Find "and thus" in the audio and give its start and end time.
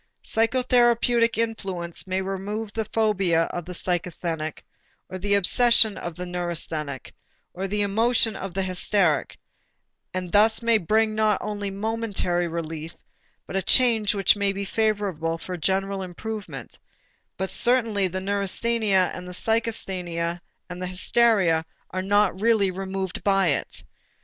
10.11-10.63